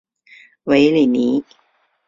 [0.63, 1.45] 韦里尼。